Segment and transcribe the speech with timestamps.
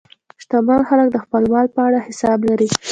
[0.41, 2.69] شتمن خلک د خپل مال په اړه حساب لري.